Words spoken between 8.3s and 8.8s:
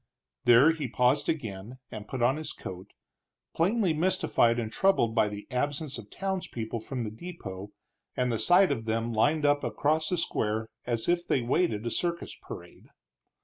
the sight